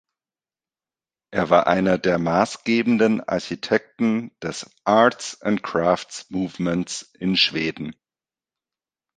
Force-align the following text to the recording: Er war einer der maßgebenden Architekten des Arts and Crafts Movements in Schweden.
Er 1.29 1.51
war 1.51 1.67
einer 1.67 1.99
der 1.99 2.17
maßgebenden 2.17 3.21
Architekten 3.21 4.31
des 4.41 4.67
Arts 4.83 5.39
and 5.43 5.61
Crafts 5.61 6.25
Movements 6.31 7.03
in 7.19 7.37
Schweden. 7.37 7.95